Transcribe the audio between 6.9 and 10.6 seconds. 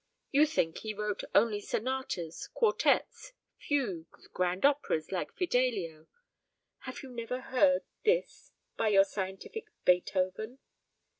you never heard this by your scientific Beethoven?"